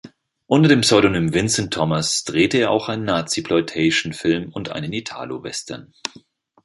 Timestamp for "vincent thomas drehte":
1.31-2.57